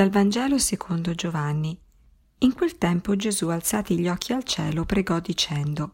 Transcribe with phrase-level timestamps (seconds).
[0.00, 1.78] Dal Vangelo secondo Giovanni.
[2.38, 5.92] In quel tempo Gesù, alzati gli occhi al cielo, pregò dicendo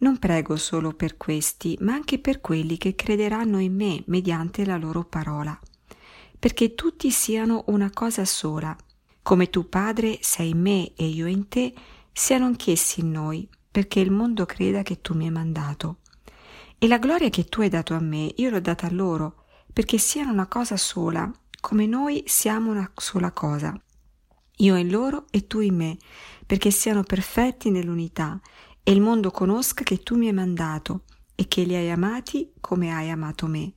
[0.00, 4.76] Non prego solo per questi, ma anche per quelli che crederanno in me mediante la
[4.76, 5.58] loro parola,
[6.38, 8.76] perché tutti siano una cosa sola,
[9.22, 11.72] come tu Padre sei in me e io in te,
[12.12, 16.00] siano anch'essi in noi, perché il mondo creda che tu mi hai mandato.
[16.76, 19.96] E la gloria che tu hai dato a me, io l'ho data a loro, perché
[19.96, 21.30] siano una cosa sola,
[21.66, 23.76] come noi siamo una sola cosa.
[24.58, 25.96] Io in loro e tu in me,
[26.46, 28.40] perché siano perfetti nell'unità,
[28.84, 31.02] e il mondo conosca che tu mi hai mandato
[31.34, 33.72] e che li hai amati come hai amato me.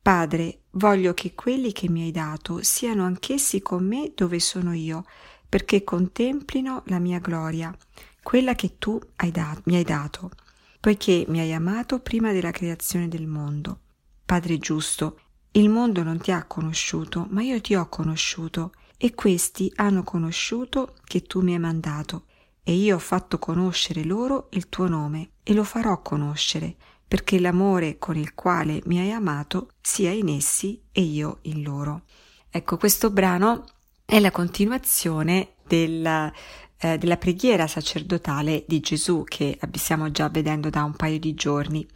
[0.00, 5.04] Padre, voglio che quelli che mi hai dato siano anch'essi con me dove sono io,
[5.48, 7.76] perché contemplino la mia gloria,
[8.22, 10.30] quella che tu hai dat- mi hai dato,
[10.78, 13.80] poiché mi hai amato prima della creazione del mondo.
[14.24, 15.18] Padre giusto,
[15.58, 20.94] il mondo non ti ha conosciuto, ma io ti ho conosciuto, e questi hanno conosciuto
[21.04, 22.24] che tu mi hai mandato,
[22.62, 27.98] e io ho fatto conoscere loro il tuo nome, e lo farò conoscere, perché l'amore
[27.98, 32.02] con il quale mi hai amato sia in essi e io in loro.
[32.50, 33.64] Ecco, questo brano
[34.04, 36.32] è la continuazione della,
[36.80, 41.86] eh, della preghiera sacerdotale di Gesù che stiamo già vedendo da un paio di giorni.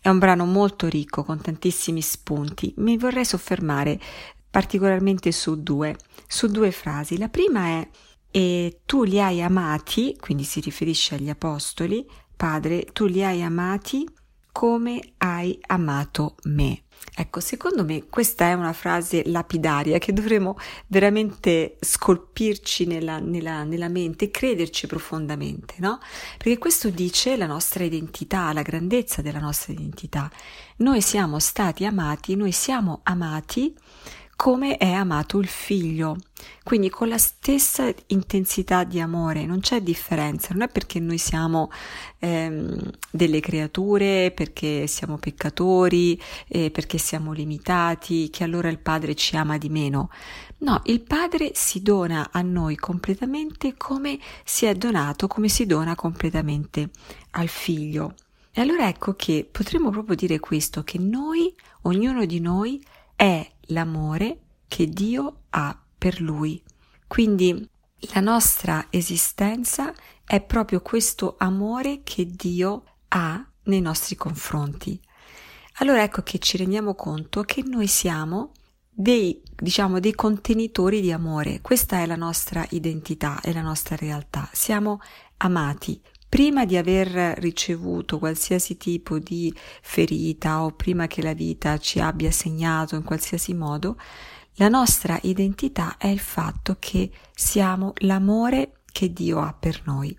[0.00, 2.74] È un brano molto ricco con tantissimi spunti.
[2.78, 3.98] Mi vorrei soffermare
[4.50, 7.18] particolarmente su due, su due frasi.
[7.18, 7.88] La prima è
[8.30, 12.06] e tu li hai amati, quindi si riferisce agli apostoli,
[12.36, 14.06] Padre, tu li hai amati
[14.56, 16.84] come hai amato me.
[17.14, 23.90] Ecco, secondo me questa è una frase lapidaria che dovremmo veramente scolpirci nella, nella, nella
[23.90, 25.98] mente, crederci profondamente, no?
[26.38, 30.30] Perché questo dice la nostra identità, la grandezza della nostra identità.
[30.76, 33.76] Noi siamo stati amati, noi siamo amati
[34.36, 36.18] come è amato il figlio,
[36.62, 41.70] quindi con la stessa intensità di amore, non c'è differenza, non è perché noi siamo
[42.18, 49.36] ehm, delle creature, perché siamo peccatori, eh, perché siamo limitati, che allora il Padre ci
[49.36, 50.10] ama di meno.
[50.58, 55.94] No, il Padre si dona a noi completamente come si è donato, come si dona
[55.94, 56.90] completamente
[57.32, 58.14] al figlio.
[58.52, 62.82] E allora ecco che potremmo proprio dire questo, che noi, ognuno di noi,
[63.14, 66.62] è l'amore che Dio ha per lui.
[67.06, 67.68] Quindi
[68.12, 69.92] la nostra esistenza
[70.24, 75.00] è proprio questo amore che Dio ha nei nostri confronti.
[75.78, 78.52] Allora ecco che ci rendiamo conto che noi siamo
[78.90, 81.60] dei, diciamo, dei contenitori di amore.
[81.60, 84.48] Questa è la nostra identità, è la nostra realtà.
[84.52, 85.00] Siamo
[85.38, 92.00] amati prima di aver ricevuto qualsiasi tipo di ferita o prima che la vita ci
[92.00, 93.96] abbia segnato in qualsiasi modo,
[94.54, 100.16] la nostra identità è il fatto che siamo l'amore che Dio ha per noi.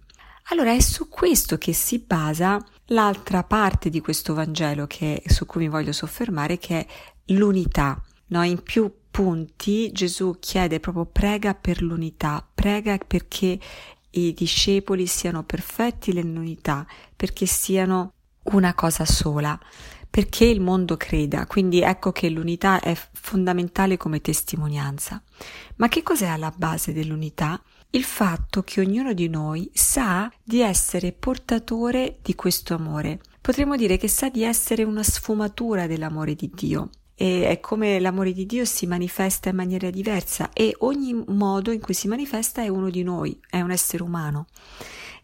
[0.50, 5.62] Allora è su questo che si basa l'altra parte di questo Vangelo che, su cui
[5.62, 6.88] mi voglio soffermare, che è
[7.34, 8.01] l'unità.
[8.28, 8.44] No?
[8.44, 13.59] In più punti Gesù chiede proprio prega per l'unità, prega perché
[14.19, 16.85] i discepoli siano perfetti nell'unità,
[17.16, 18.13] perché siano
[18.44, 19.59] una cosa sola,
[20.09, 21.45] perché il mondo creda.
[21.45, 25.22] Quindi ecco che l'unità è fondamentale come testimonianza.
[25.75, 27.61] Ma che cos'è alla base dell'unità?
[27.91, 33.19] Il fatto che ognuno di noi sa di essere portatore di questo amore.
[33.39, 36.89] Potremmo dire che sa di essere una sfumatura dell'amore di Dio
[37.19, 41.79] e è come l'amore di Dio si manifesta in maniera diversa e ogni modo in
[41.79, 44.45] cui si manifesta è uno di noi, è un essere umano.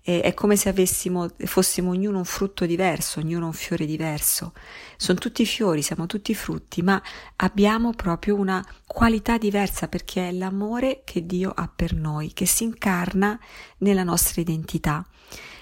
[0.01, 4.53] E è come se avessimo, fossimo ognuno un frutto diverso, ognuno un fiore diverso.
[4.97, 6.99] Sono tutti fiori, siamo tutti frutti, ma
[7.35, 12.63] abbiamo proprio una qualità diversa perché è l'amore che Dio ha per noi, che si
[12.63, 13.39] incarna
[13.77, 15.05] nella nostra identità.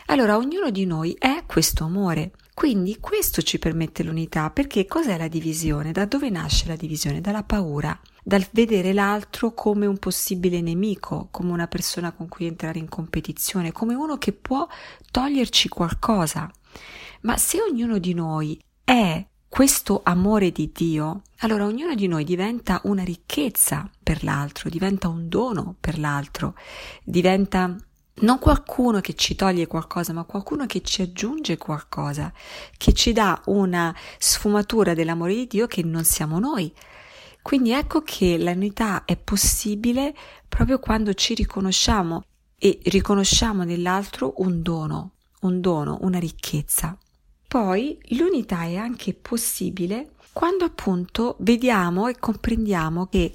[0.06, 2.32] Allora ognuno di noi è questo amore.
[2.54, 5.92] Quindi questo ci permette l'unità, perché cos'è la divisione?
[5.92, 7.22] Da dove nasce la divisione?
[7.22, 12.78] Dalla paura, dal vedere l'altro come un possibile nemico, come una persona con cui entrare
[12.78, 14.68] in competizione, come uno che può
[15.10, 16.52] toglierci qualcosa.
[17.22, 22.80] Ma se ognuno di noi è questo amore di Dio, allora ognuno di noi diventa
[22.84, 26.56] una ricchezza per l'altro, diventa un dono per l'altro,
[27.04, 27.76] diventa
[28.16, 32.32] non qualcuno che ci toglie qualcosa, ma qualcuno che ci aggiunge qualcosa,
[32.78, 36.72] che ci dà una sfumatura dell'amore di Dio che non siamo noi.
[37.42, 40.14] Quindi ecco che l'unità è possibile
[40.48, 42.24] proprio quando ci riconosciamo
[42.58, 46.96] e riconosciamo nell'altro un dono, un dono, una ricchezza.
[47.48, 53.34] Poi l'unità è anche possibile quando appunto vediamo e comprendiamo che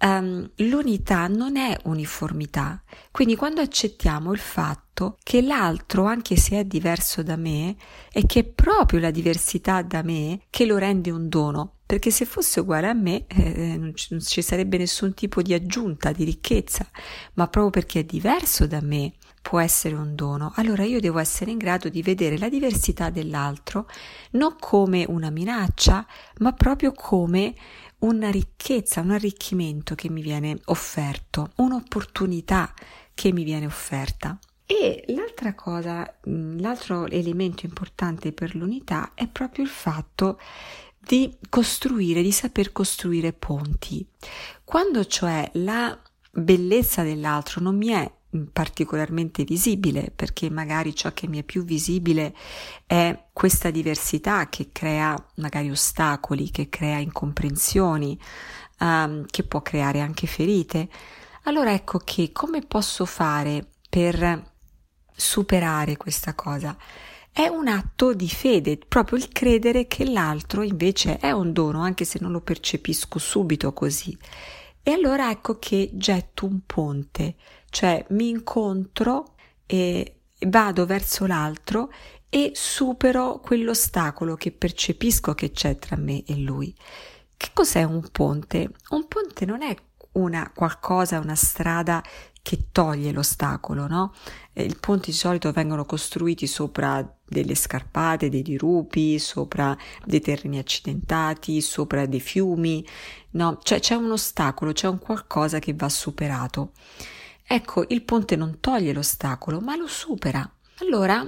[0.00, 2.82] um, l'unità non è uniformità.
[3.10, 7.76] Quindi quando accettiamo il fatto che l'altro, anche se è diverso da me,
[8.10, 12.24] è che è proprio la diversità da me che lo rende un dono, perché se
[12.24, 16.24] fosse uguale a me eh, non, ci, non, ci, sarebbe nessun tipo di aggiunta, di
[16.24, 16.86] ricchezza,
[17.34, 19.12] ma proprio perché è diverso da me
[19.46, 23.86] può essere un dono, allora io devo essere in grado di vedere la diversità dell'altro
[24.32, 26.04] non come una minaccia,
[26.38, 27.54] ma proprio come
[28.00, 32.72] una ricchezza, un arricchimento che mi viene offerto, un'opportunità
[33.14, 34.38] che mi viene offerta.
[34.66, 40.38] E l'altra cosa, mm, l'altro elemento importante per l'unità è proprio il fatto
[40.98, 44.04] di costruire, di saper costruire ponti.
[44.64, 45.96] Quando cioè la
[46.32, 48.12] bellezza dell'altro non mi è
[48.44, 52.34] particolarmente visibile perché magari ciò che mi è più visibile
[52.86, 58.18] è questa diversità che crea magari ostacoli, che crea incomprensioni,
[58.80, 60.88] um, che può creare anche ferite.
[61.44, 64.54] Allora ecco che come posso fare per
[65.14, 66.76] superare questa cosa?
[67.30, 72.06] È un atto di fede, proprio il credere che l'altro invece è un dono, anche
[72.06, 74.16] se non lo percepisco subito così.
[74.82, 77.34] E allora ecco che getto un ponte,
[77.76, 79.34] cioè mi incontro
[79.66, 81.92] e vado verso l'altro
[82.30, 86.74] e supero quell'ostacolo che percepisco che c'è tra me e lui.
[87.36, 88.70] Che cos'è un ponte?
[88.92, 89.76] Un ponte non è
[90.12, 92.02] una qualcosa, una strada
[92.40, 94.14] che toglie l'ostacolo, no?
[94.54, 101.60] I ponti di solito vengono costruiti sopra delle scarpate, dei dirupi, sopra dei terreni accidentati,
[101.60, 102.86] sopra dei fiumi,
[103.32, 103.58] no?
[103.62, 106.72] Cioè c'è un ostacolo, c'è un qualcosa che va superato.
[107.48, 110.50] Ecco, il ponte non toglie l'ostacolo, ma lo supera.
[110.80, 111.24] Allora,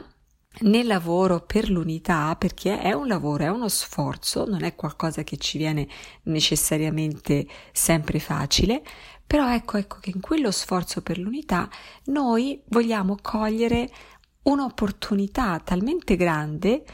[0.61, 5.37] nel lavoro per l'unità, perché è un lavoro, è uno sforzo, non è qualcosa che
[5.37, 5.87] ci viene
[6.25, 8.83] necessariamente sempre facile,
[9.25, 11.69] però ecco, ecco che in quello sforzo per l'unità
[12.07, 13.89] noi vogliamo cogliere
[14.43, 16.85] un'opportunità talmente grande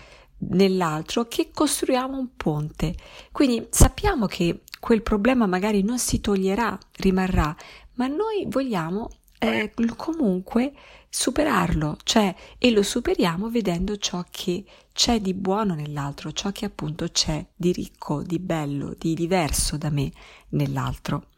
[0.50, 2.94] nell'altro che costruiamo un ponte.
[3.32, 7.56] Quindi sappiamo che quel problema magari non si toglierà, rimarrà,
[7.94, 10.72] ma noi vogliamo eh, comunque
[11.08, 17.08] superarlo, cioè e lo superiamo vedendo ciò che c'è di buono nell'altro, ciò che appunto
[17.08, 20.10] c'è di ricco, di bello, di diverso da me
[20.50, 21.28] nell'altro.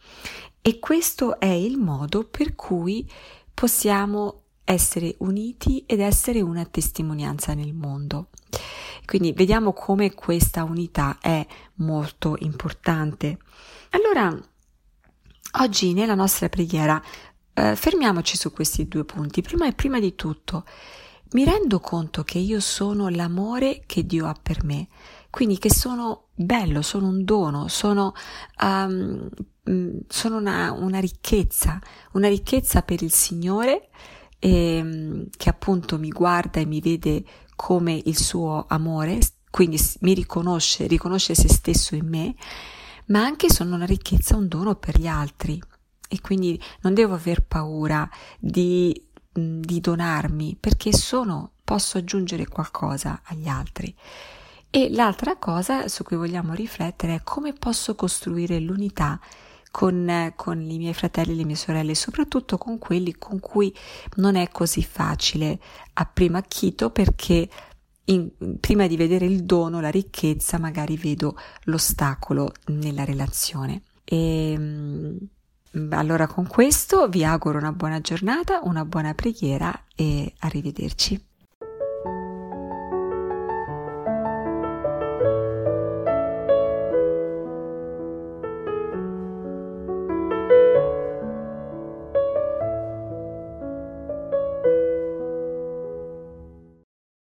[0.62, 3.08] E questo è il modo per cui
[3.52, 8.28] possiamo essere uniti ed essere una testimonianza nel mondo.
[9.04, 13.38] Quindi vediamo come questa unità è molto importante.
[13.90, 14.36] Allora,
[15.58, 17.02] oggi nella nostra preghiera
[17.54, 19.42] eh, fermiamoci su questi due punti.
[19.42, 20.64] Prima e prima di tutto,
[21.32, 24.88] mi rendo conto che io sono l'amore che Dio ha per me,
[25.30, 28.12] quindi che sono bello, sono un dono, sono
[28.62, 29.28] um,
[30.06, 31.80] sono una, una, ricchezza,
[32.12, 33.88] una ricchezza per il Signore
[34.38, 37.24] eh, che appunto mi guarda e mi vede
[37.56, 39.18] come il suo amore,
[39.50, 42.34] quindi mi riconosce, riconosce se stesso in me,
[43.06, 45.60] ma anche sono una ricchezza, un dono per gli altri
[46.08, 48.08] e quindi non devo aver paura
[48.38, 49.00] di,
[49.32, 53.94] di donarmi perché sono, posso aggiungere qualcosa agli altri.
[54.70, 59.18] E l'altra cosa su cui vogliamo riflettere è come posso costruire l'unità
[59.70, 63.74] con, con i miei fratelli e le mie sorelle, soprattutto con quelli con cui
[64.16, 65.58] non è così facile
[65.94, 67.48] a prima acchito perché
[68.06, 73.82] in, prima di vedere il dono, la ricchezza, magari vedo l'ostacolo nella relazione.
[74.04, 75.16] E, mm,
[75.90, 81.22] allora con questo vi auguro una buona giornata, una buona preghiera e arrivederci.